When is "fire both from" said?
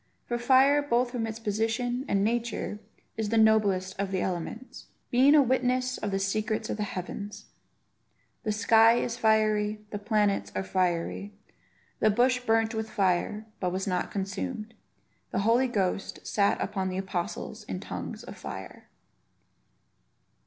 0.39-1.27